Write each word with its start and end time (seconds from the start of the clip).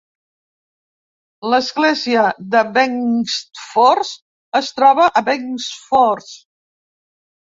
L'església 1.53 2.23
de 2.55 2.63
Bengtsfors 2.77 4.15
es 4.61 4.73
troba 4.81 5.07
a 5.23 5.27
Bengtsfors. 5.29 6.31